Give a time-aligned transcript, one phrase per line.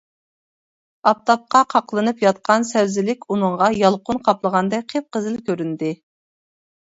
[1.09, 5.93] ئاپتاپقا قاقلىنىپ ياتقان سەۋزىلىك ئۇنىڭغا يالقۇن قاپلىغاندەك قىپقىزىل كۆرۈندى.